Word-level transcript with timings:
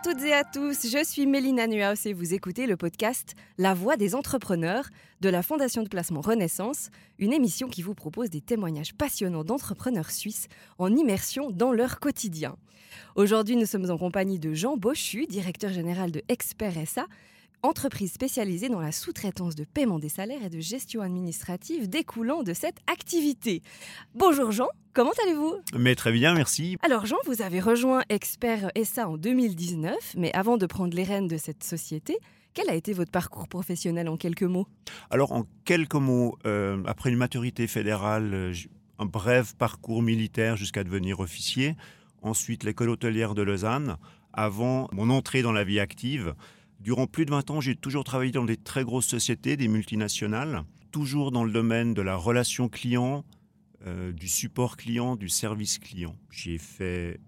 à 0.00 0.02
toutes 0.02 0.22
et 0.22 0.32
à 0.32 0.44
tous, 0.44 0.88
je 0.88 1.04
suis 1.04 1.26
Mélina 1.26 1.66
Nuaus 1.66 2.06
et 2.06 2.14
vous 2.14 2.32
écoutez 2.32 2.66
le 2.66 2.78
podcast 2.78 3.34
La 3.58 3.74
Voix 3.74 3.98
des 3.98 4.14
entrepreneurs 4.14 4.88
de 5.20 5.28
la 5.28 5.42
Fondation 5.42 5.82
de 5.82 5.88
placement 5.88 6.22
Renaissance, 6.22 6.88
une 7.18 7.34
émission 7.34 7.68
qui 7.68 7.82
vous 7.82 7.94
propose 7.94 8.30
des 8.30 8.40
témoignages 8.40 8.94
passionnants 8.94 9.44
d'entrepreneurs 9.44 10.10
suisses 10.10 10.46
en 10.78 10.94
immersion 10.96 11.50
dans 11.50 11.72
leur 11.72 12.00
quotidien. 12.00 12.56
Aujourd'hui, 13.14 13.56
nous 13.56 13.66
sommes 13.66 13.90
en 13.90 13.98
compagnie 13.98 14.38
de 14.38 14.54
Jean 14.54 14.78
Bochu, 14.78 15.26
directeur 15.26 15.70
général 15.70 16.12
de 16.12 16.22
Expert 16.28 16.72
SA, 16.86 17.06
entreprise 17.62 18.12
spécialisée 18.12 18.68
dans 18.68 18.80
la 18.80 18.92
sous-traitance 18.92 19.54
de 19.54 19.64
paiement 19.64 19.98
des 19.98 20.08
salaires 20.08 20.44
et 20.44 20.50
de 20.50 20.60
gestion 20.60 21.02
administrative 21.02 21.88
découlant 21.88 22.42
de 22.42 22.52
cette 22.54 22.78
activité. 22.86 23.62
Bonjour 24.14 24.52
Jean, 24.52 24.68
comment 24.92 25.12
allez-vous? 25.24 25.56
Mais 25.78 25.94
très 25.94 26.12
bien, 26.12 26.34
merci. 26.34 26.76
Alors 26.82 27.06
Jean, 27.06 27.18
vous 27.26 27.42
avez 27.42 27.60
rejoint 27.60 28.02
Expert 28.08 28.70
SA 28.82 29.08
en 29.08 29.16
2019, 29.16 29.94
mais 30.16 30.32
avant 30.32 30.56
de 30.56 30.66
prendre 30.66 30.94
les 30.94 31.04
rênes 31.04 31.28
de 31.28 31.36
cette 31.36 31.64
société, 31.64 32.18
quel 32.54 32.68
a 32.68 32.74
été 32.74 32.92
votre 32.92 33.10
parcours 33.10 33.48
professionnel 33.48 34.08
en 34.08 34.16
quelques 34.16 34.42
mots? 34.42 34.66
Alors 35.10 35.32
en 35.32 35.44
quelques 35.64 35.94
mots, 35.94 36.36
euh, 36.46 36.82
après 36.86 37.10
une 37.10 37.16
maturité 37.16 37.66
fédérale, 37.66 38.30
euh, 38.34 38.54
un 38.98 39.06
bref 39.06 39.54
parcours 39.56 40.02
militaire 40.02 40.56
jusqu'à 40.56 40.84
devenir 40.84 41.20
officier, 41.20 41.76
ensuite 42.22 42.64
l'école 42.64 42.90
hôtelière 42.90 43.34
de 43.34 43.42
Lausanne, 43.42 43.96
avant 44.32 44.88
mon 44.92 45.10
entrée 45.10 45.42
dans 45.42 45.52
la 45.52 45.64
vie 45.64 45.80
active. 45.80 46.34
Durant 46.80 47.06
plus 47.06 47.26
de 47.26 47.30
20 47.30 47.50
ans, 47.50 47.60
j'ai 47.60 47.76
toujours 47.76 48.04
travaillé 48.04 48.32
dans 48.32 48.44
des 48.44 48.56
très 48.56 48.84
grosses 48.84 49.06
sociétés, 49.06 49.58
des 49.58 49.68
multinationales, 49.68 50.64
toujours 50.92 51.30
dans 51.30 51.44
le 51.44 51.52
domaine 51.52 51.92
de 51.92 52.00
la 52.00 52.16
relation 52.16 52.70
client, 52.70 53.22
euh, 53.86 54.12
du 54.12 54.28
support 54.28 54.78
client, 54.78 55.14
du 55.14 55.28
service 55.28 55.78
client. 55.78 56.16
J'ai 56.30 56.56
fait 56.56 57.20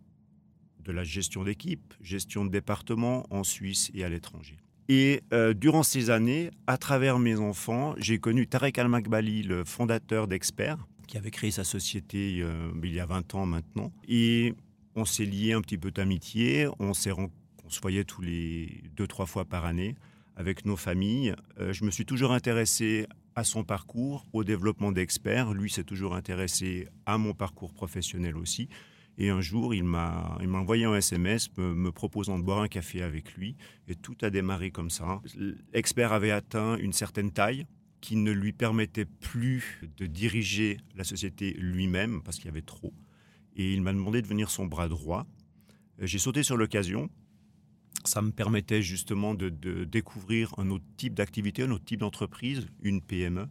de 0.82 0.90
la 0.90 1.04
gestion 1.04 1.44
d'équipe, 1.44 1.92
gestion 2.00 2.46
de 2.46 2.50
département 2.50 3.26
en 3.30 3.44
Suisse 3.44 3.90
et 3.92 4.04
à 4.04 4.08
l'étranger. 4.08 4.56
Et 4.88 5.22
euh, 5.34 5.52
durant 5.52 5.82
ces 5.82 6.08
années, 6.08 6.50
à 6.66 6.78
travers 6.78 7.18
mes 7.18 7.38
enfants, 7.38 7.94
j'ai 7.98 8.18
connu 8.18 8.46
Tarek 8.46 8.78
Al-Makbali, 8.78 9.42
le 9.42 9.64
fondateur 9.64 10.28
d'Expert, 10.28 10.78
qui 11.06 11.18
avait 11.18 11.30
créé 11.30 11.50
sa 11.50 11.62
société 11.62 12.38
euh, 12.40 12.70
il 12.82 12.94
y 12.94 13.00
a 13.00 13.06
20 13.06 13.34
ans 13.34 13.44
maintenant. 13.44 13.92
Et 14.08 14.54
on 14.96 15.04
s'est 15.04 15.26
lié 15.26 15.52
un 15.52 15.60
petit 15.60 15.78
peu 15.78 15.90
d'amitié, 15.90 16.68
on 16.78 16.94
s'est 16.94 17.10
rencontrés 17.10 17.41
se 17.72 17.80
voyait 17.80 18.04
tous 18.04 18.22
les 18.22 18.82
deux, 18.96 19.06
trois 19.06 19.26
fois 19.26 19.44
par 19.44 19.64
année 19.64 19.96
avec 20.36 20.64
nos 20.64 20.76
familles. 20.76 21.34
Euh, 21.58 21.72
je 21.72 21.84
me 21.84 21.90
suis 21.90 22.06
toujours 22.06 22.32
intéressé 22.32 23.06
à 23.34 23.44
son 23.44 23.64
parcours, 23.64 24.26
au 24.32 24.44
développement 24.44 24.92
d'experts. 24.92 25.54
Lui 25.54 25.70
s'est 25.70 25.84
toujours 25.84 26.14
intéressé 26.14 26.88
à 27.06 27.18
mon 27.18 27.34
parcours 27.34 27.72
professionnel 27.72 28.36
aussi. 28.36 28.68
Et 29.18 29.28
un 29.28 29.40
jour, 29.40 29.74
il 29.74 29.84
m'a, 29.84 30.38
envoyé 30.54 30.84
un 30.84 30.94
SMS 30.94 31.50
me, 31.56 31.90
proposant 31.92 32.38
de 32.38 32.44
boire 32.44 32.60
un 32.60 32.68
café 32.68 33.02
avec 33.02 33.34
lui. 33.34 33.56
Et 33.88 33.94
tout 33.94 34.16
a 34.22 34.30
démarré 34.30 34.70
comme 34.70 34.90
ça. 34.90 35.20
L'expert 35.72 36.12
avait 36.12 36.30
atteint 36.30 36.76
une 36.76 36.92
certaine 36.92 37.30
taille 37.30 37.66
qui 38.00 38.16
ne 38.16 38.32
lui 38.32 38.52
permettait 38.52 39.04
plus 39.04 39.82
de 39.96 40.06
diriger 40.06 40.78
la 40.96 41.04
société 41.04 41.52
lui-même 41.52 42.22
parce 42.22 42.38
qu'il 42.38 42.46
y 42.46 42.48
avait 42.48 42.62
trop. 42.62 42.92
Et 43.54 43.72
il 43.72 43.82
m'a 43.82 43.92
demandé 43.92 44.22
de 44.22 44.26
devenir 44.26 44.50
son 44.50 44.66
bras 44.66 44.88
droit. 44.88 45.26
J'ai 45.98 46.18
sauté 46.18 46.42
sur 46.42 46.56
l'occasion 46.56 47.10
ça 48.04 48.22
me 48.22 48.30
permettait 48.30 48.82
justement 48.82 49.34
de, 49.34 49.48
découvrir 49.84 50.54
un 50.58 50.70
autre 50.70 50.84
type 50.96 51.14
d'activité, 51.14 51.62
un 51.62 51.70
autre 51.70 51.84
type 51.84 52.00
d'entreprise, 52.00 52.66
une 52.82 53.00
PME. 53.00 53.48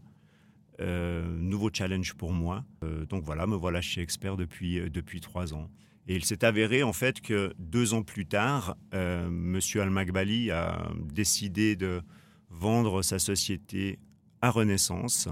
Euh, 0.80 1.24
nouveau 1.38 1.70
challenge 1.72 2.16
pour 2.16 2.32
moi. 2.32 2.66
Euh, 2.84 3.06
donc 3.06 3.24
voilà, 3.24 3.46
me 3.46 3.56
voilà 3.56 3.82
chez 3.82 4.02
Expert 4.02 4.36
depuis, 4.36 4.80
euh, 4.80 4.90
depuis 4.90 5.22
trois 5.22 5.54
ans. 5.54 5.70
Et 6.08 6.16
il 6.16 6.26
s'est 6.26 6.44
avéré 6.44 6.82
en 6.82 6.94
fait 6.94 7.22
que 7.22 7.54
deux 7.60 7.94
ans 7.94 8.02
plus 8.02 8.26
tard, 8.26 8.76
Monsieur 8.92 9.84
Al-Magbali 9.84 10.50
a 10.50 10.92
décidé 10.98 11.76
de 11.76 12.02
vendre 12.50 13.04
sa 13.04 13.20
société 13.20 14.00
à 14.42 14.50
Renaissance 14.50 15.30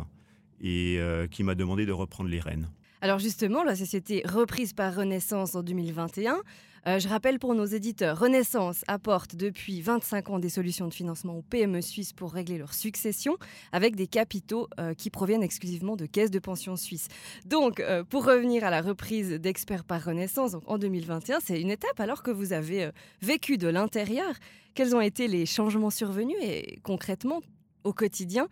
et 0.62 1.00
qui 1.32 1.44
m'a 1.44 1.56
demandé 1.56 1.88
de 1.88 1.92
reprendre 1.92 2.30
les 2.30 2.40
rênes. 2.40 2.70
Alors 3.02 3.20
justement, 3.20 3.64
la 3.64 3.78
société 3.78 4.24
reprise 4.26 4.74
par 4.74 4.94
Renaissance 4.94 5.56
en 5.56 5.64
2021. 5.64 6.42
Euh, 6.88 7.00
je 7.00 7.08
rappelle 7.08 7.40
pour 7.40 7.56
nos 7.56 7.66
éditeurs, 7.66 8.20
Renaissance 8.20 8.84
apporte 8.88 9.36
depuis 9.36 9.82
25 9.82 10.30
ans 10.30 10.40
des 10.40 10.50
solutions 10.50 10.88
de 10.88 10.94
financement 10.94 11.38
aux 11.38 11.42
PME 11.42 11.82
suisses 11.82 12.12
pour 12.12 12.34
régler 12.34 12.58
leur 12.58 12.74
succession 12.74 13.38
avec 13.72 13.96
des 13.96 14.08
capitaux 14.08 14.68
euh, 14.80 14.94
qui 14.94 15.10
proviennent 15.10 15.44
exclusivement 15.44 15.96
de 15.96 16.06
caisses 16.06 16.32
de 16.32 16.40
pension 16.40 16.76
suisses. 16.76 17.08
Donc, 17.46 17.80
euh, 17.80 18.04
pour 18.04 18.26
revenir 18.26 18.66
à 18.66 18.70
la 18.70 18.82
reprise 18.82 19.30
d'experts 19.32 19.86
par 19.86 20.04
Renaissance 20.04 20.58
en 20.66 20.78
2021, 20.78 21.40
c'est 21.42 21.62
une 21.62 21.72
étape 21.72 22.00
alors 22.00 22.22
que 22.22 22.32
vous 22.32 22.52
avez 22.52 22.90
vécu 23.22 23.58
de 23.58 23.70
l'intérieur. 23.70 24.34
Quels 24.74 24.94
ont 24.94 25.02
été 25.02 25.30
les 25.30 25.46
changements 25.46 25.90
survenus 25.90 26.38
et 26.42 26.80
concrètement, 26.84 27.42
au 27.86 27.94
quotidien, 27.94 28.50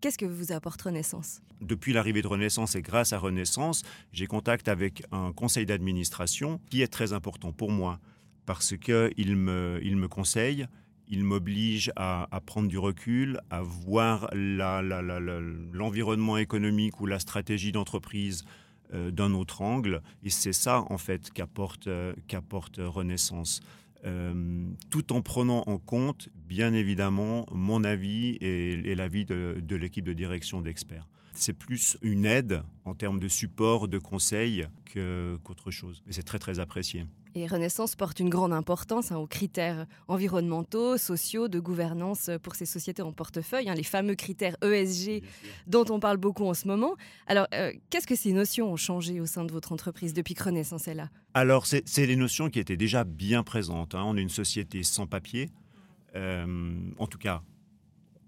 Qu'est-ce 0.00 0.16
que 0.16 0.24
vous 0.24 0.52
apporte 0.52 0.80
Renaissance? 0.80 1.42
Depuis 1.60 1.92
l'arrivée 1.92 2.22
de 2.22 2.26
Renaissance 2.26 2.74
et 2.74 2.80
grâce 2.80 3.12
à 3.12 3.18
Renaissance, 3.18 3.82
j'ai 4.14 4.26
contact 4.26 4.68
avec 4.68 5.02
un 5.12 5.30
conseil 5.32 5.66
d'administration 5.66 6.58
qui 6.70 6.80
est 6.80 6.88
très 6.88 7.12
important 7.12 7.52
pour 7.52 7.70
moi 7.70 8.00
parce 8.46 8.74
qu'il 8.78 9.36
me, 9.36 9.78
il 9.82 9.96
me 9.96 10.08
conseille, 10.08 10.66
il 11.06 11.22
m'oblige 11.22 11.92
à, 11.96 12.26
prendre 12.46 12.68
du 12.68 12.78
recul, 12.78 13.42
à 13.50 13.60
voir 13.60 14.30
l'environnement 14.32 16.38
économique 16.38 16.98
ou 17.02 17.06
la 17.06 17.18
stratégie 17.18 17.72
d'entreprise 17.72 18.46
euh, 18.94 19.10
d'un 19.10 19.34
autre 19.34 19.60
angle. 19.60 20.00
Et 20.22 20.30
c'est 20.30 20.54
ça, 20.54 20.82
en 20.88 20.96
fait, 20.96 21.30
qu'apporte 21.30 21.88
euh, 21.88 22.14
qu'apporte 22.26 22.76
Renaissance. 22.78 23.60
Euh, 24.06 24.64
tout 24.88 25.12
en 25.12 25.20
prenant 25.20 25.62
en 25.66 25.78
compte, 25.78 26.30
bien 26.34 26.72
évidemment, 26.72 27.46
mon 27.52 27.84
avis 27.84 28.38
et, 28.40 28.94
l'avis 28.94 29.26
de, 29.26 29.76
l'équipe 29.76 30.04
de 30.04 30.12
direction 30.12 30.62
d'experts. 30.62 31.06
C'est 31.34 31.52
plus 31.52 31.96
une 32.02 32.24
aide 32.24 32.62
en 32.84 32.94
termes 32.94 33.20
de 33.20 33.28
support, 33.28 33.88
de 33.88 33.98
conseil 33.98 34.66
qu'autre 34.92 35.70
chose. 35.70 36.02
Et 36.08 36.12
c'est 36.12 36.22
très 36.22 36.38
très 36.38 36.58
apprécié. 36.58 37.06
Et 37.36 37.46
Renaissance 37.46 37.94
porte 37.94 38.18
une 38.18 38.28
grande 38.28 38.52
importance 38.52 39.12
hein, 39.12 39.16
aux 39.16 39.26
critères 39.26 39.86
environnementaux, 40.08 40.96
sociaux, 40.96 41.46
de 41.46 41.60
gouvernance 41.60 42.28
pour 42.42 42.56
ces 42.56 42.66
sociétés 42.66 43.02
en 43.02 43.12
portefeuille, 43.12 43.68
hein, 43.68 43.74
les 43.74 43.84
fameux 43.84 44.16
critères 44.16 44.56
ESG 44.62 45.22
dont 45.68 45.84
on 45.90 46.00
parle 46.00 46.16
beaucoup 46.16 46.44
en 46.44 46.54
ce 46.54 46.66
moment. 46.66 46.96
Alors, 47.28 47.46
euh, 47.54 47.72
qu'est-ce 47.88 48.08
que 48.08 48.16
ces 48.16 48.32
notions 48.32 48.72
ont 48.72 48.76
changé 48.76 49.20
au 49.20 49.26
sein 49.26 49.44
de 49.44 49.52
votre 49.52 49.70
entreprise 49.70 50.12
depuis 50.12 50.34
que 50.34 50.42
Renaissance 50.42 50.88
est 50.88 50.94
là? 50.94 51.08
Alors, 51.34 51.66
c'est 51.66 52.06
les 52.06 52.16
notions 52.16 52.50
qui 52.50 52.58
étaient 52.58 52.76
déjà 52.76 53.04
bien 53.04 53.44
présentes. 53.44 53.94
Hein. 53.94 54.02
On 54.04 54.16
est 54.16 54.22
une 54.22 54.28
société 54.28 54.82
sans 54.82 55.06
papier. 55.06 55.50
Euh, 56.16 56.74
en 56.98 57.06
tout 57.06 57.18
cas, 57.18 57.42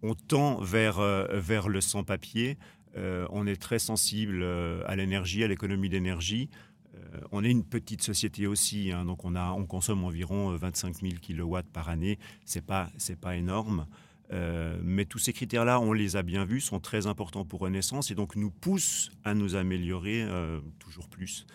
on 0.02 0.14
tend 0.14 0.60
vers, 0.60 1.00
euh, 1.00 1.26
vers 1.32 1.68
le 1.68 1.80
sans-papier. 1.80 2.56
On 2.94 3.46
est 3.46 3.60
très 3.60 3.78
sensible 3.78 4.44
à 4.86 4.96
l'énergie, 4.96 5.44
à 5.44 5.48
l'économie 5.48 5.88
d'énergie. 5.88 6.50
Euh, 6.94 7.20
on 7.30 7.44
est 7.44 7.50
une 7.50 7.64
petite 7.64 8.02
société 8.02 8.46
aussi, 8.46 8.92
hein, 8.92 9.04
donc 9.04 9.24
on, 9.24 9.66
consomme 9.66 10.04
environ 10.04 10.54
25 10.56 11.00
000 11.00 11.14
kilowatts 11.20 11.68
par 11.72 11.88
année. 11.88 12.18
C'est 12.44 12.64
pas 12.64 12.90
pas 13.20 13.36
énorme, 13.36 13.86
euh, 14.32 14.78
mais 14.82 15.04
tous 15.04 15.18
ces 15.18 15.32
critères-là, 15.32 15.80
on 15.80 15.92
les 15.92 16.16
a 16.16 16.22
bien 16.22 16.44
vus, 16.44 16.60
sont 16.60 16.80
très 16.80 17.06
importants 17.06 17.44
pour 17.44 17.60
Renaissance 17.60 18.10
et 18.10 18.14
donc 18.14 18.36
nous 18.36 18.50
poussent 18.50 19.10
à 19.24 19.34
nous 19.34 19.54
améliorer 19.54 20.22
euh, 20.22 20.60
toujours 20.78 21.08
plus. 21.08 21.46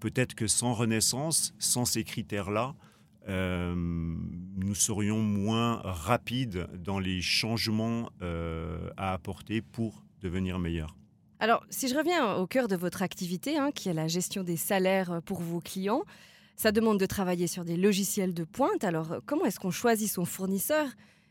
Peut-être 0.00 0.34
que 0.34 0.48
sans 0.48 0.74
Renaissance, 0.74 1.54
sans 1.60 1.84
ces 1.84 2.02
critères-là, 2.02 2.74
nous 3.28 4.74
serions 4.74 5.22
moins 5.22 5.76
rapides 5.84 6.66
dans 6.82 6.98
les 6.98 7.22
changements 7.22 8.10
à 8.20 9.12
apporter 9.12 9.62
pour 9.62 10.02
devenir 10.20 10.58
meilleurs. 10.58 10.96
Alors, 11.40 11.64
si 11.70 11.88
je 11.88 11.94
reviens 11.94 12.34
au 12.36 12.46
cœur 12.46 12.66
de 12.66 12.76
votre 12.76 13.02
activité, 13.02 13.56
hein, 13.56 13.70
qui 13.72 13.88
est 13.88 13.94
la 13.94 14.08
gestion 14.08 14.42
des 14.42 14.56
salaires 14.56 15.20
pour 15.24 15.40
vos 15.40 15.60
clients, 15.60 16.02
ça 16.56 16.72
demande 16.72 16.98
de 16.98 17.06
travailler 17.06 17.46
sur 17.46 17.64
des 17.64 17.76
logiciels 17.76 18.34
de 18.34 18.42
pointe. 18.42 18.82
Alors, 18.82 19.18
comment 19.24 19.44
est-ce 19.44 19.60
qu'on 19.60 19.70
choisit 19.70 20.10
son 20.10 20.24
fournisseur 20.24 20.88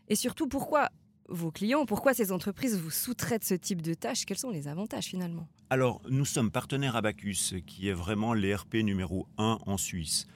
Et 0.07 0.15
surtout, 0.15 0.47
pourquoi 0.47 0.89
vos 1.27 1.51
clients, 1.51 1.85
pourquoi 1.85 2.13
ces 2.13 2.31
entreprises 2.31 2.77
vous 2.77 2.89
sous-traitent 2.89 3.43
ce 3.43 3.53
type 3.53 3.81
de 3.81 3.93
tâches? 3.93 4.25
Quels 4.25 4.37
sont 4.37 4.49
les 4.49 4.69
avantages 4.69 5.05
finalement? 5.05 5.47
Alors, 5.69 6.01
nous 6.09 6.23
sommes 6.23 6.51
partenaires 6.51 6.95
Abacus, 6.95 7.55
qui 7.65 7.89
est 7.89 7.93
vraiment 7.93 8.33
l'ERP 8.33 8.75
numéro 8.75 9.27
1 9.37 9.59
en 9.65 9.77
Suisse. 9.77 10.27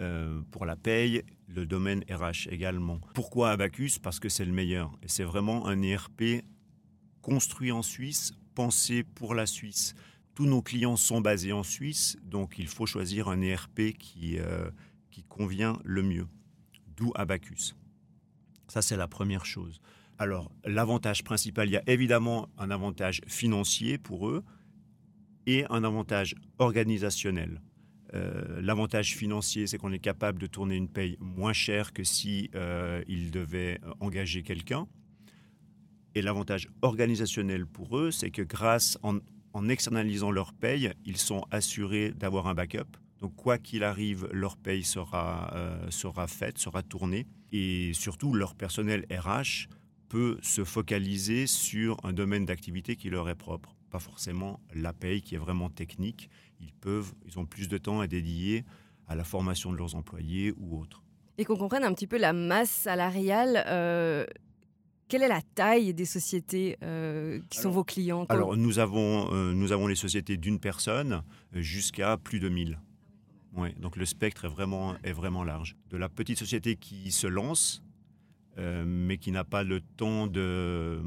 Euh, 0.00 0.40
pour 0.50 0.64
la 0.64 0.76
paye, 0.76 1.22
le 1.46 1.66
domaine 1.66 2.02
RH 2.10 2.48
également. 2.50 3.00
Pourquoi 3.14 3.50
Abacus? 3.50 3.98
Parce 3.98 4.18
que 4.18 4.28
c'est 4.28 4.44
le 4.44 4.52
meilleur. 4.52 4.90
Et 5.02 5.08
c'est 5.08 5.24
vraiment 5.24 5.66
un 5.66 5.82
ERP 5.82 6.42
construit 7.22 7.72
en 7.72 7.82
Suisse 7.82 8.32
pensé 8.54 9.04
pour 9.04 9.34
la 9.34 9.46
Suisse. 9.46 9.94
Tous 10.34 10.46
nos 10.46 10.62
clients 10.62 10.96
sont 10.96 11.20
basés 11.20 11.52
en 11.52 11.62
Suisse, 11.62 12.16
donc 12.22 12.58
il 12.58 12.66
faut 12.66 12.86
choisir 12.86 13.28
un 13.28 13.40
ERP 13.40 13.92
qui, 13.98 14.38
euh, 14.38 14.70
qui 15.10 15.22
convient 15.24 15.78
le 15.84 16.02
mieux. 16.02 16.26
D'où 16.96 17.12
Abacus. 17.14 17.76
Ça, 18.68 18.82
c'est 18.82 18.96
la 18.96 19.08
première 19.08 19.46
chose. 19.46 19.80
Alors, 20.18 20.52
l'avantage 20.64 21.24
principal, 21.24 21.68
il 21.68 21.72
y 21.72 21.76
a 21.76 21.82
évidemment 21.86 22.48
un 22.58 22.70
avantage 22.70 23.22
financier 23.26 23.96
pour 23.96 24.28
eux 24.28 24.44
et 25.46 25.64
un 25.70 25.82
avantage 25.82 26.34
organisationnel. 26.58 27.60
Euh, 28.14 28.60
l'avantage 28.60 29.16
financier, 29.16 29.66
c'est 29.66 29.78
qu'on 29.78 29.92
est 29.92 29.98
capable 29.98 30.38
de 30.38 30.46
tourner 30.46 30.76
une 30.76 30.88
paye 30.88 31.16
moins 31.20 31.52
chère 31.52 31.92
que 31.92 32.04
si 32.04 32.50
euh, 32.54 33.02
ils 33.08 33.30
devaient 33.30 33.80
engager 34.00 34.42
quelqu'un. 34.42 34.86
Et 36.14 36.22
l'avantage 36.22 36.68
organisationnel 36.82 37.66
pour 37.66 37.98
eux, 37.98 38.10
c'est 38.10 38.30
que 38.30 38.42
grâce 38.42 38.98
en, 39.02 39.18
en 39.52 39.68
externalisant 39.68 40.30
leur 40.30 40.52
paye, 40.52 40.92
ils 41.04 41.16
sont 41.16 41.44
assurés 41.50 42.12
d'avoir 42.12 42.46
un 42.46 42.54
backup. 42.54 42.96
Donc 43.20 43.36
quoi 43.36 43.58
qu'il 43.58 43.84
arrive, 43.84 44.28
leur 44.32 44.56
paye 44.56 44.82
sera, 44.82 45.52
euh, 45.54 45.90
sera 45.90 46.26
faite, 46.26 46.58
sera 46.58 46.82
tournée. 46.82 47.26
Et 47.52 47.92
surtout, 47.92 48.32
leur 48.32 48.54
personnel 48.54 49.04
RH 49.10 49.68
peut 50.08 50.38
se 50.42 50.64
focaliser 50.64 51.46
sur 51.46 51.96
un 52.02 52.12
domaine 52.12 52.46
d'activité 52.46 52.96
qui 52.96 53.10
leur 53.10 53.28
est 53.28 53.34
propre. 53.34 53.76
Pas 53.90 53.98
forcément 53.98 54.60
la 54.74 54.92
paye 54.92 55.20
qui 55.20 55.34
est 55.34 55.38
vraiment 55.38 55.68
technique. 55.68 56.30
Ils 56.60 56.72
peuvent, 56.72 57.12
ils 57.26 57.38
ont 57.38 57.44
plus 57.44 57.68
de 57.68 57.78
temps 57.78 58.00
à 58.00 58.06
dédier 58.06 58.64
à 59.06 59.14
la 59.14 59.24
formation 59.24 59.72
de 59.72 59.76
leurs 59.76 59.96
employés 59.96 60.54
ou 60.56 60.78
autres. 60.80 61.02
Et 61.38 61.44
qu'on 61.44 61.56
comprenne 61.56 61.84
un 61.84 61.92
petit 61.92 62.06
peu 62.06 62.18
la 62.18 62.32
masse 62.32 62.70
salariale. 62.70 63.64
Euh, 63.66 64.26
quelle 65.10 65.22
est 65.22 65.28
la 65.28 65.42
taille 65.42 65.92
des 65.92 66.06
sociétés 66.06 66.78
euh, 66.82 67.40
qui 67.50 67.58
sont 67.58 67.70
vos 67.70 67.84
clients 67.84 68.24
Alors, 68.28 68.56
nous 68.56 68.78
avons, 68.78 69.30
nous 69.52 69.72
avons 69.72 69.86
les 69.86 69.96
sociétés 69.96 70.36
d'une 70.36 70.58
personne 70.58 71.22
jusqu'à 71.52 72.16
plus 72.16 72.40
de 72.40 72.48
1000. 72.48 72.78
Ouais, 73.54 73.74
donc 73.80 73.96
le 73.96 74.06
spectre 74.06 74.44
est 74.44 74.48
vraiment, 74.48 74.96
est 75.02 75.12
vraiment 75.12 75.44
large. 75.44 75.76
De 75.90 75.96
la 75.96 76.08
petite 76.08 76.38
société 76.38 76.76
qui 76.76 77.10
se 77.10 77.26
lance, 77.26 77.82
euh, 78.58 78.84
mais 78.86 79.18
qui 79.18 79.32
n'a 79.32 79.44
pas 79.44 79.64
le 79.64 79.80
temps 79.80 80.26
de, 80.26 81.02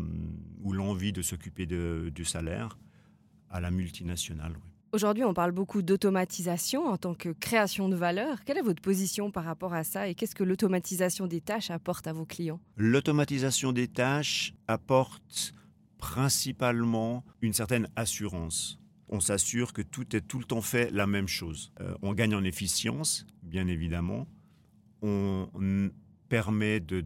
ou 0.62 0.74
l'envie 0.74 1.14
de 1.14 1.22
s'occuper 1.22 1.66
du 1.66 2.26
salaire, 2.26 2.78
à 3.50 3.62
la 3.62 3.72
multinationale. 3.72 4.56
Aujourd'hui, 4.94 5.24
on 5.24 5.34
parle 5.34 5.52
beaucoup 5.52 5.82
d'automatisation 5.82 6.86
en 6.86 6.98
tant 6.98 7.16
que 7.16 7.30
création 7.30 7.90
de 7.90 7.96
valeur. 7.96 8.44
Quelle 8.46 8.60
est 8.60 8.62
votre 8.62 8.82
position 8.82 9.32
par 9.32 9.44
rapport 9.44 9.74
à 9.74 9.84
ça 9.84 10.08
et 10.08 10.16
qu'est-ce 10.16 10.36
que 10.36 10.44
l'automatisation 10.44 11.28
des 11.28 11.42
tâches 11.42 11.72
apporte 11.72 12.08
à 12.08 12.14
vos 12.14 12.26
clients? 12.26 12.60
L'automatisation 12.78 13.72
des 13.72 13.88
tâches 13.88 14.54
apporte 14.68 15.54
principalement 15.98 17.26
une 17.42 17.54
certaine 17.54 17.90
assurance 17.96 18.80
on 19.14 19.20
s'assure 19.20 19.74
que 19.74 19.84
tout 19.84 20.16
est 20.16 20.22
tout 20.22 20.40
le 20.40 20.44
temps 20.44 20.62
fait 20.62 20.90
la 20.90 21.06
même 21.06 21.28
chose. 21.28 21.72
Euh, 21.82 21.94
on 22.02 22.14
gagne 22.14 22.34
en 22.34 22.44
efficience, 22.44 23.28
bien 23.44 23.68
évidemment. 23.68 24.28
On 25.04 25.48
permet 26.30 26.80
de, 26.80 27.02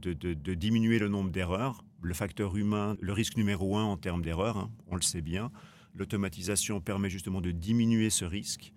diminuer 0.54 1.00
le 1.00 1.10
nombre 1.10 1.31
d'erreurs. 1.31 1.84
Le 2.01 2.13
facteur 2.13 2.56
humain, 2.56 2.95
le 3.01 3.12
risque 3.12 3.36
numéro 3.36 3.75
un 3.75 3.84
en 3.84 3.98
termes 3.98 4.22
d'erreurs, 4.22 4.57
hein, 4.57 4.72
on 4.88 4.95
le 4.95 5.01
sait 5.01 5.22
bien. 5.22 5.51
L'automatisation 5.97 6.79
permet 6.79 7.09
justement 7.09 7.41
de 7.41 7.51
diminuer 7.51 8.09
ce 8.09 8.25
risque 8.25 8.73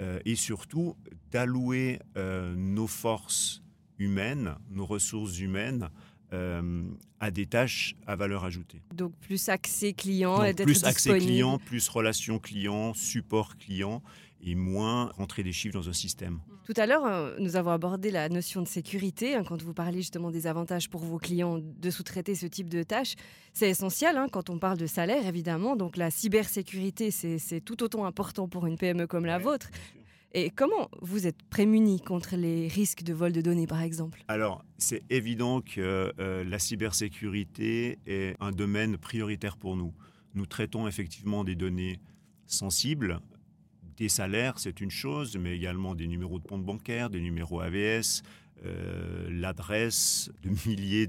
euh, 0.00 0.20
et 0.24 0.34
surtout 0.34 0.96
d'allouer 1.30 2.00
euh, 2.16 2.54
nos 2.56 2.86
forces 2.86 3.62
humaines, 3.98 4.54
nos 4.70 4.86
ressources 4.86 5.38
humaines 5.38 5.90
euh, 6.32 6.82
à 7.20 7.30
des 7.30 7.46
tâches 7.46 7.96
à 8.06 8.14
valeur 8.14 8.44
ajoutée. 8.44 8.82
Donc 8.94 9.14
plus 9.16 9.48
accès 9.48 9.92
client, 9.92 10.44
et 10.44 10.52
plus 10.52 10.84
accès 10.84 11.18
client, 11.18 11.58
plus 11.58 11.88
relation 11.88 12.38
client, 12.38 12.92
support 12.92 13.56
client 13.56 14.02
et 14.42 14.54
moins 14.54 15.06
rentrer 15.16 15.42
des 15.42 15.52
chiffres 15.52 15.74
dans 15.74 15.88
un 15.88 15.92
système. 15.92 16.40
Tout 16.64 16.74
à 16.76 16.86
l'heure, 16.86 17.06
euh, 17.06 17.36
nous 17.38 17.56
avons 17.56 17.70
abordé 17.70 18.10
la 18.10 18.28
notion 18.28 18.62
de 18.62 18.68
sécurité. 18.68 19.34
Hein, 19.34 19.42
quand 19.42 19.62
vous 19.62 19.74
parlez 19.74 19.98
justement 19.98 20.30
des 20.30 20.46
avantages 20.46 20.90
pour 20.90 21.00
vos 21.00 21.18
clients 21.18 21.58
de 21.58 21.90
sous-traiter 21.90 22.34
ce 22.34 22.46
type 22.46 22.68
de 22.68 22.82
tâches, 22.82 23.14
c'est 23.52 23.70
essentiel 23.70 24.16
hein, 24.16 24.26
quand 24.30 24.50
on 24.50 24.58
parle 24.58 24.78
de 24.78 24.86
salaire, 24.86 25.26
évidemment. 25.26 25.76
Donc 25.76 25.96
la 25.96 26.10
cybersécurité, 26.10 27.10
c'est 27.10 27.60
tout 27.60 27.82
autant 27.82 28.04
important 28.04 28.48
pour 28.48 28.66
une 28.66 28.76
PME 28.76 29.06
comme 29.06 29.24
la 29.24 29.38
vôtre. 29.38 29.70
Et 30.32 30.50
comment 30.50 30.90
vous 31.00 31.26
êtes 31.26 31.42
prémuni 31.44 32.00
contre 32.00 32.36
les 32.36 32.68
risques 32.68 33.02
de 33.02 33.14
vol 33.14 33.32
de 33.32 33.40
données, 33.40 33.66
par 33.66 33.80
exemple? 33.80 34.22
Alors, 34.28 34.62
c'est 34.76 35.02
évident 35.08 35.62
que 35.62 36.12
euh, 36.20 36.44
la 36.44 36.58
cybersécurité 36.58 37.98
est 38.06 38.36
un 38.40 38.52
domaine 38.52 38.98
prioritaire 38.98 39.56
pour 39.56 39.74
nous. 39.74 39.94
Nous 40.34 40.44
traitons 40.44 40.86
effectivement 40.86 41.44
des 41.44 41.54
données 41.54 41.98
sensibles. 42.46 43.20
Des 43.98 44.08
salaires, 44.08 44.60
c'est 44.60 44.80
une 44.80 44.92
chose, 44.92 45.36
mais 45.36 45.56
également 45.56 45.96
des 45.96 46.06
numéros 46.06 46.38
de 46.38 46.46
compte 46.46 46.64
bancaire, 46.64 47.10
des 47.10 47.20
numéros 47.20 47.60
AVS, 47.60 48.22
euh, 48.64 49.28
l'adresse 49.28 50.30
de 50.42 50.50
milliers 50.68 51.08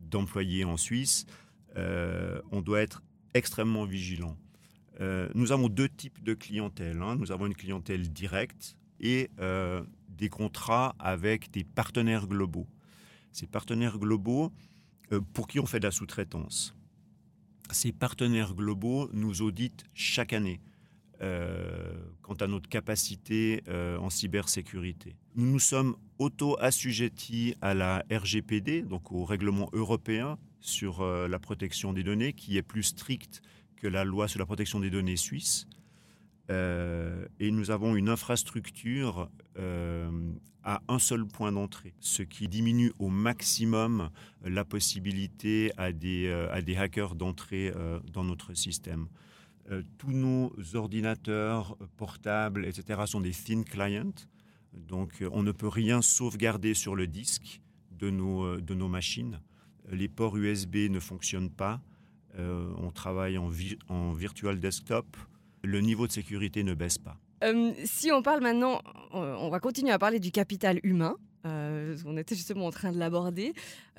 d'employés 0.00 0.64
en 0.64 0.76
Suisse. 0.76 1.26
Euh, 1.76 2.40
on 2.52 2.62
doit 2.62 2.80
être 2.80 3.02
extrêmement 3.34 3.86
vigilant. 3.86 4.36
Euh, 5.00 5.28
nous 5.34 5.50
avons 5.50 5.68
deux 5.68 5.88
types 5.88 6.22
de 6.22 6.32
clientèle. 6.34 7.02
Hein. 7.02 7.16
Nous 7.16 7.32
avons 7.32 7.46
une 7.46 7.56
clientèle 7.56 8.08
directe 8.08 8.76
et 9.00 9.30
des 10.08 10.28
contrats 10.28 10.94
avec 10.98 11.50
des 11.50 11.64
partenaires 11.64 12.28
globaux. 12.28 12.68
Ces 13.32 13.48
partenaires 13.48 13.98
globaux, 13.98 14.52
pour 15.32 15.48
qui 15.48 15.58
on 15.58 15.66
fait 15.66 15.80
de 15.80 15.86
la 15.86 15.90
sous-traitance? 15.90 16.76
Ces 17.70 17.90
partenaires 17.90 18.54
globaux 18.54 19.08
nous 19.12 19.42
auditent 19.42 19.84
chaque 19.94 20.34
année 20.34 20.60
quant 21.20 22.34
à 22.40 22.46
notre 22.46 22.68
capacité 22.68 23.62
en 23.68 24.08
cybersécurité. 24.08 25.14
Nous 25.36 25.50
nous 25.50 25.58
sommes 25.58 25.96
auto-assujettis 26.18 27.54
à 27.60 27.74
la 27.74 28.04
RGPD, 28.10 28.82
donc 28.82 29.12
au 29.12 29.24
règlement 29.24 29.68
européen 29.72 30.38
sur 30.60 31.04
la 31.04 31.38
protection 31.38 31.92
des 31.92 32.02
données, 32.02 32.32
qui 32.32 32.56
est 32.56 32.62
plus 32.62 32.84
strict 32.84 33.42
que 33.76 33.86
la 33.86 34.04
loi 34.04 34.28
sur 34.28 34.38
la 34.38 34.46
protection 34.46 34.80
des 34.80 34.90
données 34.90 35.16
suisse. 35.16 35.66
Euh, 36.50 37.26
et 37.38 37.50
nous 37.50 37.70
avons 37.70 37.96
une 37.96 38.08
infrastructure 38.08 39.30
euh, 39.58 40.10
à 40.64 40.82
un 40.88 40.98
seul 40.98 41.24
point 41.24 41.52
d'entrée, 41.52 41.94
ce 42.00 42.22
qui 42.22 42.48
diminue 42.48 42.92
au 42.98 43.08
maximum 43.08 44.10
la 44.44 44.64
possibilité 44.64 45.72
euh, 45.78 46.48
à 46.52 46.60
des 46.60 46.76
hackers 46.76 47.14
d'entrer 47.14 47.72
dans 48.12 48.24
notre 48.24 48.54
système. 48.54 49.06
Tous 49.98 50.10
nos 50.10 50.52
ordinateurs 50.74 51.76
portables, 51.96 52.66
etc., 52.66 53.02
sont 53.06 53.20
des 53.20 53.32
thin 53.32 53.62
clients, 53.62 54.26
donc 54.72 55.24
on 55.32 55.42
ne 55.42 55.52
peut 55.52 55.68
rien 55.68 56.02
sauvegarder 56.02 56.74
sur 56.74 56.96
le 56.96 57.06
disque 57.06 57.60
de 57.90 58.10
nos, 58.10 58.60
de 58.60 58.74
nos 58.74 58.88
machines. 58.88 59.40
Les 59.90 60.08
ports 60.08 60.36
USB 60.36 60.88
ne 60.90 61.00
fonctionnent 61.00 61.50
pas. 61.50 61.80
Euh, 62.38 62.72
on 62.78 62.90
travaille 62.90 63.38
en, 63.38 63.48
virtual 64.12 64.60
desktop. 64.60 65.16
Le 65.62 65.80
niveau 65.80 66.06
de 66.06 66.12
sécurité 66.12 66.62
ne 66.62 66.74
baisse 66.74 66.98
pas. 66.98 67.18
Euh, 67.42 67.72
si 67.84 68.12
on 68.12 68.22
parle 68.22 68.42
maintenant, 68.42 68.80
on 69.12 69.48
va 69.50 69.60
continuer 69.60 69.90
à 69.90 69.98
parler 69.98 70.20
du 70.20 70.30
capital 70.30 70.78
humain. 70.82 71.16
Euh, 71.46 71.96
on 72.04 72.16
était 72.16 72.34
justement 72.34 72.66
en 72.66 72.70
train 72.70 72.92
de 72.92 72.98
l'aborder 72.98 73.54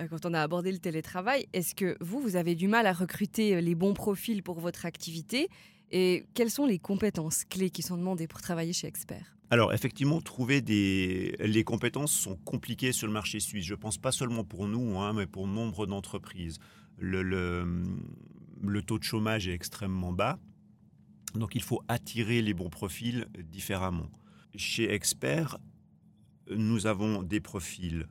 quand 0.09 0.25
on 0.25 0.33
a 0.33 0.41
abordé 0.41 0.71
le 0.71 0.77
télétravail. 0.77 1.47
Est-ce 1.53 1.73
que 1.73 1.97
vous, 1.99 2.19
vous 2.19 2.35
avez 2.35 2.55
du 2.55 2.67
mal 2.67 2.85
à 2.85 2.93
recruter 2.93 3.61
les 3.61 3.75
bons 3.75 3.93
profils 3.93 4.43
pour 4.43 4.59
votre 4.59 4.85
activité? 4.85 5.49
Et 5.91 6.25
quelles 6.33 6.51
sont 6.51 6.65
les 6.65 6.79
compétences 6.79 7.43
clés 7.43 7.69
qui 7.69 7.81
sont 7.81 7.97
demandées 7.97 8.27
pour 8.27 8.41
travailler 8.41 8.73
chez 8.73 8.87
Expert? 8.87 9.35
Alors 9.49 9.73
effectivement, 9.73 10.21
trouver 10.21 10.61
des 10.61 11.35
les 11.39 11.63
compétences 11.63 12.13
sont 12.13 12.37
compliquées 12.37 12.93
sur 12.93 13.07
le 13.07 13.13
marché 13.13 13.39
suisse. 13.39 13.65
Je 13.65 13.75
pense 13.75 13.97
pas 13.97 14.13
seulement 14.13 14.45
pour 14.45 14.67
nous, 14.67 14.99
hein, 14.99 15.11
mais 15.13 15.25
pour 15.25 15.47
nombre 15.47 15.85
d'entreprises 15.85 16.59
le, 17.01 18.81
taux 18.85 18.99
de 18.99 19.03
chômage 19.03 19.47
est 19.47 19.53
extrêmement 19.53 20.13
bas. 20.13 20.39
Donc 21.35 21.55
il 21.55 21.63
faut 21.63 21.81
attirer 21.87 22.41
les 22.41 22.53
bons 22.53 22.69
profils 22.69 23.27
différemment. 23.39 24.09
Chez 24.55 24.91
Expert, 24.93 25.57
nous 26.55 26.87
avons 26.87 27.23
des 27.23 27.39
profils 27.39 28.07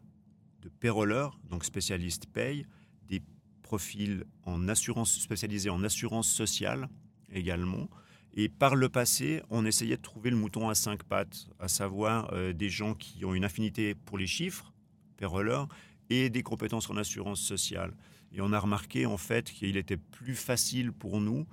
de 0.63 0.69
payrollers, 0.69 1.39
donc 1.49 1.65
spécialistes 1.65 2.27
paye, 2.27 2.67
des 3.09 3.23
profils 3.63 4.25
en 4.45 4.69
assurance 4.69 5.19
spécialisés 5.19 5.71
en 5.71 5.83
assurance 5.85 6.29
sociale 6.29 6.89
également. 7.33 7.89
Et 8.35 8.49
par 8.49 8.77
le 8.77 8.89
passé, 8.89 9.43
on 9.51 9.65
essayait 9.65 9.97
de 9.97 10.03
trouver 10.03 10.31
le 10.31 10.37
mouton 10.37 10.69
à 10.69 10.75
cinq 10.75 11.03
pattes, 11.03 11.49
à 11.59 11.69
savoir 11.69 12.33
euh, 12.33 12.53
des 12.53 12.69
gens 12.69 12.95
qui 12.95 13.25
ont 13.25 13.35
une 13.35 13.45
affinité 13.45 13.95
pour 13.95 14.19
les 14.19 14.27
chiffres, 14.27 14.73
payrollers, 15.17 15.67
et 16.11 16.31
des 16.31 16.43
compétences 16.43 16.91
en 16.91 16.97
assurance 16.97 17.41
sociale. 17.41 17.95
Et 18.33 18.41
on 18.41 18.53
a 18.53 18.59
remarqué 18.59 19.07
en 19.07 19.17
fait 19.17 19.51
qu'il 19.51 19.77
était 19.77 19.97
plus 19.97 20.35
facile 20.35 20.93
pour 20.93 21.21
nous 21.21 21.47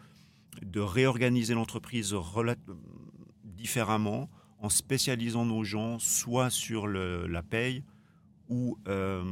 de 0.62 0.80
réorganiser 0.80 1.54
l'entreprise 1.54 2.16
différemment 3.44 4.30
en 4.60 4.70
spécialisant 4.70 5.46
nos 5.46 5.64
gens 5.64 6.00
soit 6.00 6.50
sur 6.50 6.88
la 6.88 7.44
paye 7.44 7.84
ou, 8.50 8.78
euh, 8.88 9.24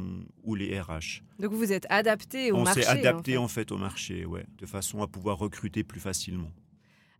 ou 0.44 0.54
les 0.54 0.78
RH. 0.80 1.22
Donc 1.38 1.52
vous 1.52 1.72
êtes 1.72 1.86
adapté 1.88 2.52
au 2.52 2.62
marché 2.62 2.80
On 2.80 2.82
s'est 2.82 2.88
adapté 2.88 3.36
en 3.38 3.48
fait. 3.48 3.72
au 3.72 3.78
marché, 3.78 4.24
ouais, 4.26 4.46
de 4.58 4.66
façon 4.66 5.02
à 5.02 5.06
pouvoir 5.06 5.38
recruter 5.38 5.84
plus 5.84 6.00
facilement. 6.00 6.50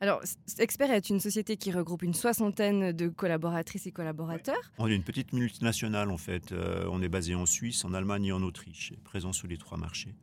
Alors, 0.01 0.21
Expert 0.59 0.91
est 0.91 1.09
une 1.09 1.21
société 1.21 1.57
qui 1.57 1.73
regroupe 1.73 2.03
une 2.03 2.13
soixantaine 2.13 2.93
de 2.93 3.09
collaboratrices 3.09 3.87
et 3.87 3.93
collaborateurs. 3.93 4.71
On 4.77 4.89
est 4.89 4.95
une 4.95 5.03
petite 5.03 5.33
multinationale 5.33 6.11
en 6.11 6.19
fait. 6.19 6.53
Euh, 6.53 6.87
on 6.91 7.01
est 7.01 7.09
basé 7.09 7.35
en 7.35 7.47
Suisse, 7.47 7.83
en 7.85 7.95
Allemagne 7.95 8.27
et 8.27 8.33
en 8.33 8.43
Autriche, 8.43 8.93
présent 9.05 9.33
sur 9.33 9.49
les 9.49 9.57
trois 9.57 9.79
marchés. 9.79 10.15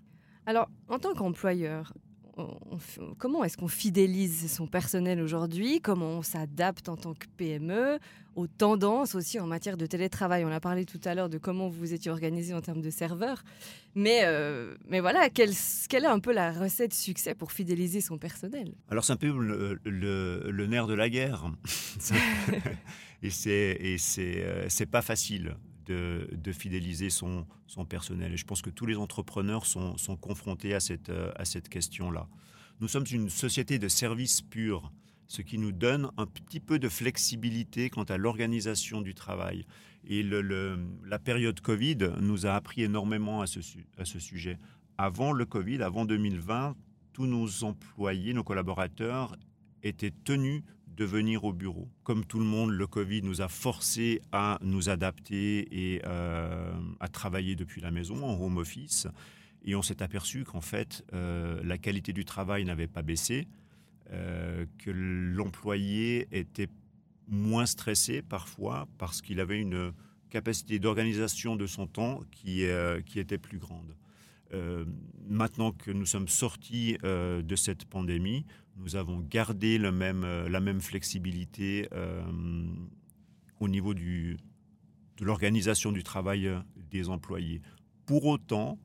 Alors, 0.45 0.69
en 0.89 0.99
tant 0.99 1.15
qu'employeur, 1.15 1.93
comment 3.17 3.43
est-ce 3.43 3.57
qu'on 3.57 3.67
fidélise 3.67 4.51
son 4.51 4.67
personnel 4.67 5.21
aujourd'hui? 5.21 5.81
Comment 5.81 6.09
on 6.09 6.21
s'adapte 6.21 6.89
en 6.89 6.97
tant 6.97 7.13
que 7.13 7.27
PME 7.37 7.99
aux 8.35 8.47
tendances 8.47 9.15
aussi 9.15 9.39
en 9.39 9.47
matière 9.47 9.77
de 9.77 9.85
télétravail. 9.85 10.43
On 10.45 10.51
a 10.51 10.59
parlé 10.59 10.85
tout 10.85 10.99
à 11.05 11.13
l'heure 11.13 11.29
de 11.29 11.37
comment 11.37 11.69
vous 11.69 11.93
étiez 11.93 12.09
organisé 12.09 12.53
en 12.53 12.61
termes 12.61 12.81
de 12.81 12.89
serveurs. 12.89 13.43
Mais, 13.95 14.21
euh, 14.23 14.75
mais 14.87 14.99
voilà, 14.99 15.29
quelle, 15.29 15.51
quelle, 15.89 16.03
est 16.03 16.07
un 16.07 16.19
peu 16.19 16.33
la 16.33 16.51
recette 16.51 16.91
de 16.91 16.95
succès 16.95 17.35
pour 17.35 17.51
fidéliser 17.51 18.01
son 18.01 18.17
personnel? 18.17 18.73
Alors 18.89 19.03
c'est 19.03 19.13
un 19.13 19.17
peu 19.17 19.27
le, 19.37 19.79
le, 19.83 20.67
nerf 20.67 20.87
de 20.87 20.93
la 20.93 21.09
guerre. 21.09 21.51
et 23.23 23.29
c'est 23.29 23.77
euh, 24.43 24.85
pas 24.91 25.01
facile 25.01 25.55
de, 25.85 26.51
fidéliser 26.51 27.09
son, 27.09 27.45
son, 27.67 27.85
personnel. 27.85 28.33
Et 28.33 28.37
je 28.37 28.45
pense 28.45 28.61
que 28.61 28.69
tous 28.69 28.85
les 28.85 28.95
entrepreneurs 28.95 29.65
sont, 29.65 29.97
sont 29.97 30.15
confrontés 30.15 30.73
à 30.73 30.79
cette, 30.79 31.09
euh, 31.09 31.31
à 31.35 31.45
cette 31.45 31.69
question-là. 31.69 32.27
Nous 32.79 32.87
sommes 32.87 33.05
une 33.11 33.29
société 33.29 33.79
de 33.79 33.87
services 33.87 34.41
purs, 34.41 34.91
ce 35.27 35.41
qui 35.41 35.57
nous 35.57 35.71
donne 35.71 36.09
un 36.17 36.25
petit 36.25 36.59
peu 36.59 36.79
de 36.79 36.89
flexibilité 36.89 37.89
quant 37.89 38.03
à 38.03 38.17
l'organisation 38.17 39.01
du 39.01 39.13
travail. 39.13 39.65
Et 40.05 40.21
le, 40.21 40.79
la 41.05 41.19
période 41.19 41.59
Covid 41.61 41.97
nous 42.19 42.45
a 42.45 42.53
appris 42.53 42.83
énormément 42.83 43.41
à 43.41 43.47
ce, 43.47 43.59
à 43.97 44.05
ce 44.05 44.19
sujet. 44.19 44.57
Avant 44.97 45.31
le 45.31 45.45
Covid, 45.45 45.81
avant 45.81 46.05
2020, 46.05 46.75
tous 47.13 47.25
nos 47.25 47.63
employés, 47.63 48.33
nos 48.33 48.43
collaborateurs 48.43 49.35
étaient 49.83 50.13
tenus 50.23 50.63
de 50.95 51.05
venir 51.05 51.43
au 51.43 51.53
bureau. 51.53 51.89
Comme 52.03 52.25
tout 52.25 52.39
le 52.39 52.45
monde, 52.45 52.71
le 52.71 52.88
Covid 52.88 53.21
nous 53.23 53.41
a 53.41 53.47
forcés 53.47 54.21
à 54.31 54.59
nous 54.62 54.89
adapter 54.89 55.67
et 55.71 56.01
euh, 56.05 56.73
à 57.00 57.07
travailler 57.07 57.55
depuis 57.55 57.81
la 57.81 57.91
maison, 57.91 58.23
en 58.23 58.39
home 58.39 58.57
office. 58.57 59.07
Et 59.65 59.75
on 59.75 59.81
s'est 59.81 60.03
aperçu 60.03 60.43
qu'en 60.43 60.62
fait, 60.62 61.03
euh, 61.13 61.62
la 61.63 61.77
qualité 61.77 62.13
du 62.13 62.25
travail 62.25 62.65
n'avait 62.65 62.88
pas 62.88 63.01
baissé, 63.01 63.47
euh, 64.12 64.65
que 64.77 64.91
l'employé 64.91 66.27
était 66.31 66.67
moins 67.27 67.65
stressé 67.65 68.21
parfois 68.21 68.88
parce 68.97 69.21
qu'il 69.21 69.39
avait 69.39 69.59
une 69.59 69.93
capacité 70.29 70.79
d'organisation 70.79 71.55
de 71.55 71.65
son 71.65 71.88
temps 71.88 72.19
qui, 72.31 72.65
qui 73.05 73.19
était 73.19 73.38
plus 73.38 73.59
grande. 73.59 73.95
Maintenant 75.27 75.71
que 75.71 75.91
nous 75.91 76.05
sommes 76.05 76.27
sortis 76.27 76.97
de 77.01 77.55
cette 77.55 77.85
pandémie, 77.85 78.45
nous 78.77 78.95
avons 78.95 79.19
gardé 79.19 79.77
le 79.77 79.91
même, 79.91 80.23
euh, 80.23 80.50
la 80.50 80.59
même 80.59 80.81
flexibilité 80.81 81.88
euh, 81.93 82.23
au 83.59 83.67
niveau 83.67 83.93
de 83.93 84.38
l'organisation 85.21 85.91
du 85.91 86.03
travail 86.03 86.47
euh, 86.47 86.59
des 86.89 87.09
employés. 87.09 87.62
Pour 88.05 88.25
autant, 88.25 88.79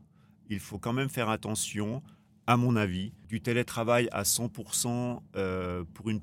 il 0.49 0.61
faut 0.61 0.79
quand 0.79 0.93
même 0.93 1.09
faire 1.09 1.29
attention, 1.29 2.03
à 2.47 2.57
mon 2.57 2.77
avis, 2.77 3.13
du 3.29 3.41
télétravail 3.41 4.09
à 4.13 4.23
100% 4.23 5.21
pour 5.93 6.09
une 6.09 6.21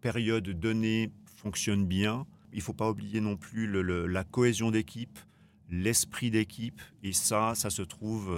période 0.00 0.48
donnée 0.48 1.12
fonctionne 1.26 1.86
bien. 1.86 2.26
Il 2.52 2.56
ne 2.56 2.62
faut 2.62 2.72
pas 2.72 2.90
oublier 2.90 3.20
non 3.20 3.36
plus 3.36 3.68
la 4.08 4.24
cohésion 4.24 4.72
d'équipe, 4.72 5.20
l'esprit 5.70 6.30
d'équipe, 6.30 6.80
et 7.02 7.12
ça, 7.12 7.54
ça 7.54 7.70
se 7.70 7.82
trouve, 7.82 8.30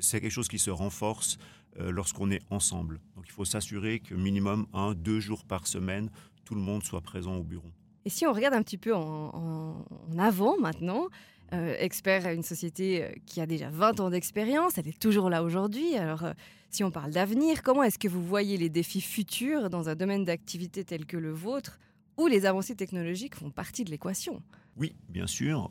c'est 0.00 0.20
quelque 0.20 0.30
chose 0.30 0.48
qui 0.48 0.58
se 0.58 0.70
renforce 0.70 1.38
euh, 1.80 1.90
lorsqu'on 1.90 2.30
est 2.30 2.40
ensemble. 2.48 3.00
Donc 3.16 3.24
il 3.26 3.32
faut 3.32 3.44
s'assurer 3.44 4.00
que 4.00 4.14
minimum 4.14 4.66
un, 4.72 4.94
deux 4.94 5.20
jours 5.20 5.44
par 5.44 5.66
semaine, 5.66 6.10
tout 6.44 6.54
le 6.54 6.60
monde 6.60 6.82
soit 6.82 7.02
présent 7.02 7.36
au 7.36 7.42
bureau. 7.42 7.68
Et 8.06 8.10
si 8.10 8.26
on 8.26 8.32
regarde 8.32 8.54
un 8.54 8.62
petit 8.62 8.78
peu 8.78 8.94
en, 8.94 9.84
avant 10.16 10.56
maintenant, 10.58 11.08
euh, 11.52 11.74
Expert 11.78 12.24
a 12.24 12.32
une 12.32 12.42
société 12.42 13.04
euh, 13.04 13.10
qui 13.26 13.42
a 13.42 13.46
déjà 13.46 13.68
20 13.68 14.00
ans 14.00 14.10
d'expérience, 14.10 14.78
elle 14.78 14.88
est 14.88 14.98
toujours 14.98 15.28
là 15.28 15.42
aujourd'hui. 15.42 15.96
Alors, 15.96 16.24
si 16.70 16.82
on 16.82 16.90
parle 16.90 17.10
d'avenir, 17.10 17.62
comment 17.62 17.82
est-ce 17.82 17.98
que 17.98 18.08
vous 18.08 18.24
voyez 18.24 18.56
les 18.56 18.70
défis 18.70 19.02
futurs 19.02 19.68
dans 19.68 19.90
un 19.90 19.94
domaine 19.94 20.24
d'activité 20.24 20.82
tel 20.82 21.04
que 21.04 21.18
le 21.18 21.32
vôtre, 21.32 21.78
où 22.16 22.26
les 22.26 22.46
avancées 22.46 22.74
technologiques 22.74 23.34
font 23.34 23.50
partie 23.50 23.84
de 23.84 23.90
l'équation? 23.90 24.42
Oui, 24.76 24.94
bien 25.08 25.26
sûr. 25.26 25.70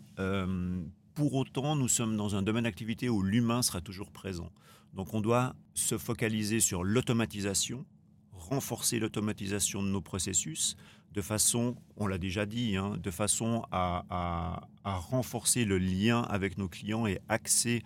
pour 1.14 1.34
autant, 1.36 1.76
nous 1.76 1.88
sommes 1.88 2.18
dans 2.18 2.36
un 2.36 2.42
domaine 2.42 2.64
d'activité 2.64 3.10
où 3.10 3.22
l'humain 3.22 3.62
sera 3.62 3.82
toujours 3.82 4.12
présent. 4.12 4.52
Donc 4.94 5.14
on 5.14 5.22
doit 5.22 5.56
se 5.74 5.98
focaliser 5.98 6.60
sur 6.60 6.84
l'automatisation, 6.84 7.86
renforcer 8.32 9.00
l'automatisation 9.00 9.84
de 9.84 9.90
nos 9.90 10.02
processus 10.02 10.76
de 11.16 11.22
façon, 11.22 11.78
on 11.96 12.08
l'a 12.08 12.18
déjà 12.18 12.46
dit, 12.46 12.76
hein, 12.76 12.98
de 13.02 13.10
façon 13.10 13.66
à, 13.72 14.68
renforcer 14.84 15.64
le 15.64 15.78
lien 15.78 16.22
avec 16.24 16.58
nos 16.58 16.68
clients 16.68 17.08
et 17.08 17.20
axer, 17.30 17.84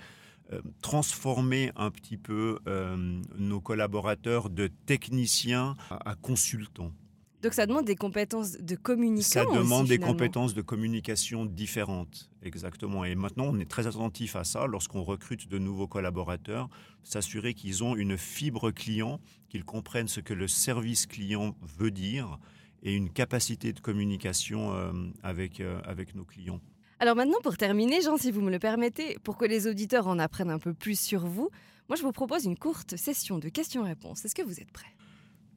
euh, 0.52 0.62
transformer 0.82 1.72
un 1.76 1.92
petit 1.92 2.18
peu 2.18 2.58
euh, 2.68 3.22
nos 3.38 3.62
collaborateurs 3.62 4.50
de 4.50 4.68
techniciens 4.88 5.76
à 5.92 6.16
consultants. 6.16 6.92
Donc 7.42 7.54
ça 7.54 7.66
demande 7.66 7.86
des 7.86 7.96
compétences 7.96 8.58
de 8.58 8.76
communication. 8.76 9.50
Ça 9.50 9.58
demande 9.58 9.88
des 9.88 9.98
compétences 9.98 10.54
de 10.54 10.62
communication 10.62 11.46
différentes, 11.46 12.30
exactement. 12.44 13.06
Et 13.06 13.16
maintenant, 13.16 13.46
on 13.48 13.60
est 13.60 13.70
très 13.70 13.88
attentif 13.88 14.36
à 14.36 14.44
ça 14.44 14.68
lorsqu'on 14.68 15.04
recrute 15.04 15.48
de 15.48 15.58
nouveaux 15.58 15.88
collaborateurs, 15.88 16.68
s'assurer 17.04 17.54
qu'ils 17.54 17.84
ont 17.84 17.96
une 17.96 18.18
fibre 18.18 18.72
client, 18.72 19.22
qu'ils 19.48 19.64
comprennent 19.64 20.10
ce 20.10 20.20
que 20.20 20.34
le 20.34 20.50
service 20.50 21.06
client 21.06 21.56
veut 21.62 21.92
dire 21.92 22.40
et 22.84 22.94
une 22.94 23.10
capacité 23.10 23.72
de 23.72 23.80
communication 23.80 24.74
euh, 24.74 24.92
avec, 25.24 25.60
euh, 25.60 25.80
avec 25.86 26.16
nos 26.16 26.26
clients. 26.26 26.60
Alors 27.00 27.16
maintenant, 27.16 27.38
pour 27.42 27.56
terminer, 27.56 28.02
Jean, 28.02 28.18
si 28.18 28.32
vous 28.32 28.42
me 28.42 28.52
le 28.52 28.60
permettez, 28.60 29.18
pour 29.24 29.38
que 29.38 29.46
les 29.46 29.68
auditeurs 29.68 30.08
en 30.08 30.20
apprennent 30.20 30.50
un 30.50 30.60
peu 30.60 30.74
plus 30.74 31.00
sur 31.00 31.26
vous, 31.26 31.50
moi 31.88 31.96
je 31.96 32.02
vous 32.02 32.12
propose 32.12 32.44
une 32.44 32.58
courte 32.58 32.98
session 32.98 33.38
de 33.38 33.48
questions-réponses. 33.48 34.26
Est-ce 34.26 34.36
que 34.36 34.42
vous 34.42 34.60
êtes 34.60 34.72
prêts? 34.72 34.94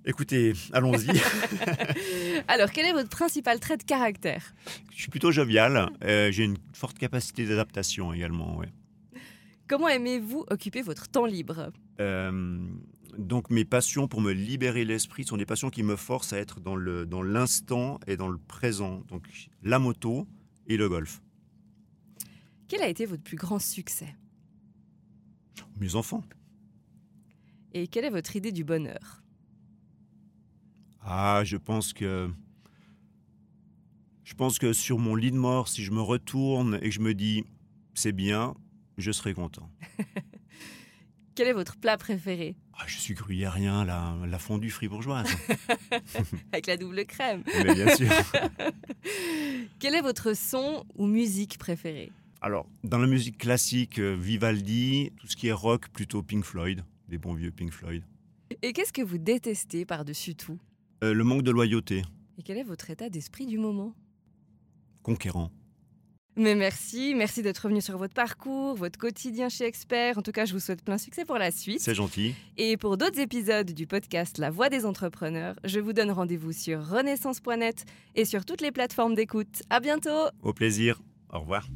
Écoutez, 0.05 0.53
allons-y. 0.73 1.11
Alors, 2.49 2.71
quel 2.73 2.87
est 2.87 2.93
votre 2.93 3.09
principal 3.09 3.61
trait 3.61 3.77
de 3.77 3.85
caractère? 3.85 4.55
Je 4.95 5.03
suis 5.03 5.11
plutôt 5.11 5.31
jovial. 5.31 5.91
Euh, 6.03 6.33
j'ai 6.33 6.43
une 6.45 6.57
forte 6.73 6.99
capacité 6.99 7.47
d'adaptation 7.47 8.13
également. 8.13 8.61
Comment 9.69 9.89
aimez-vous 9.89 10.45
occuper 10.51 10.83
votre 10.83 11.09
temps 11.09 11.25
libre? 11.25 11.71
Euh, 12.01 12.59
Donc, 13.17 13.51
mes 13.51 13.65
passions 13.65 14.09
pour 14.09 14.21
me 14.21 14.33
libérer 14.33 14.85
l'esprit 14.85 15.25
sont 15.25 15.37
des 15.37 15.47
passions 15.47 15.71
qui 15.71 15.85
me 15.85 15.95
forcent 15.95 16.33
à 16.33 16.39
être 16.39 16.59
dans, 16.59 16.75
le, 16.75 17.07
dans 17.07 17.23
l'instant 17.23 18.01
et 18.09 18.17
dans 18.17 18.29
le 18.29 18.39
présent. 18.39 19.05
Donc, 19.09 19.29
la 19.63 19.79
moto 19.79 20.27
et 20.67 20.77
le 20.77 20.89
golf. 20.89 21.23
Quel 22.67 22.83
a 22.83 22.89
été 22.89 23.07
votre 23.07 23.23
plus 23.23 23.37
grand 23.37 23.61
succès? 23.61 24.17
Mes 25.79 25.95
enfants. 25.95 26.25
Et 27.73 27.87
quelle 27.87 28.05
est 28.05 28.11
votre 28.11 28.35
idée 28.35 28.51
du 28.53 28.65
bonheur? 28.65 29.22
Ah, 31.05 31.43
je 31.45 31.57
pense 31.57 31.93
que. 31.93 32.31
Je 34.25 34.35
pense 34.35 34.59
que 34.59 34.73
sur 34.73 34.99
mon 34.99 35.15
lit 35.15 35.31
de 35.31 35.37
mort, 35.37 35.69
si 35.69 35.83
je 35.85 35.91
me 35.91 36.01
retourne 36.01 36.77
et 36.77 36.89
que 36.89 36.91
je 36.91 37.01
me 37.01 37.13
dis 37.15 37.45
c'est 37.95 38.13
bien, 38.13 38.55
je 38.99 39.11
serai 39.13 39.35
content. 39.35 39.69
Quel 41.35 41.49
est 41.49 41.53
votre 41.53 41.77
plat 41.77 41.97
préféré? 41.97 42.57
Ah, 42.75 42.85
Je 42.87 42.99
suis 42.99 43.15
gruyérien, 43.15 43.85
la, 43.85 44.15
la 44.27 44.39
fondue 44.39 44.71
fribourgeoise. 44.71 45.29
Avec 46.53 46.67
la 46.67 46.77
double 46.77 47.05
crème. 47.07 47.43
Mais 47.65 47.75
bien 47.75 47.95
sûr. 47.95 48.09
Quel 49.79 49.95
est 49.95 50.03
votre 50.03 50.35
son 50.35 50.85
ou 50.95 51.07
musique 51.07 51.59
préférée? 51.59 52.13
Alors, 52.41 52.67
dans 52.85 52.99
la 52.99 53.07
musique 53.07 53.39
classique, 53.39 53.99
euh, 53.99 54.17
Vivaldi, 54.19 55.13
tout 55.17 55.27
ce 55.27 55.37
qui 55.37 55.47
est 55.49 55.53
rock, 55.53 55.89
plutôt 55.91 56.23
Pink 56.23 56.45
Floyd, 56.45 56.85
des 57.09 57.19
bons 57.19 57.35
vieux 57.35 57.51
Pink 57.51 57.73
Floyd. 57.73 58.03
Et 58.63 58.73
qu'est-ce 58.73 58.93
que 58.93 59.03
vous 59.03 59.19
détestez 59.19 59.85
par-dessus 59.85 60.35
tout? 60.35 60.59
Euh, 61.03 61.15
le 61.15 61.25
manque 61.25 61.43
de 61.43 61.51
loyauté. 61.51 62.03
Et 62.39 62.43
quel 62.43 62.59
est 62.59 62.63
votre 62.63 62.91
état 62.91 63.09
d'esprit 63.09 63.47
du 63.47 63.59
moment? 63.59 63.95
Conquérant. 65.03 65.51
Mais 66.37 66.55
merci, 66.55 67.15
merci 67.15 67.43
d'être 67.43 67.59
revenu 67.59 67.83
sur 67.83 67.99
votre 67.99 68.15
parcours, 68.15 68.75
votre 68.75 68.99
quotidien 68.99 69.51
chez 69.51 69.65
Expert. 69.65 70.17
En 70.17 70.23
tout 70.23 70.33
cas, 70.33 70.47
je 70.47 70.55
vous 70.55 70.61
souhaite 70.61 70.83
plein 70.83 70.97
succès 70.97 71.27
pour 71.27 71.37
la 71.37 71.51
suite. 71.51 71.81
C'est 71.81 71.95
gentil. 71.95 72.35
Et 72.57 72.79
pour 72.79 72.97
d'autres 72.97 73.19
épisodes 73.19 73.71
du 73.71 73.87
podcast 73.87 74.39
La 74.39 74.49
Voix 74.49 74.71
des 74.71 74.87
entrepreneurs, 74.87 75.57
je 75.65 75.79
vous 75.79 75.93
donne 75.93 76.11
rendez-vous 76.11 76.53
sur 76.53 76.87
renaissance.net 76.87 77.85
et 78.15 78.25
sur 78.25 78.47
toutes 78.47 78.63
les 78.63 78.73
plateformes 78.73 79.15
d'écoute. 79.15 79.63
À 79.69 79.81
bientôt. 79.81 80.31
Au 80.43 80.55
plaisir. 80.55 81.03
Au 81.31 81.41
revoir. 81.41 81.69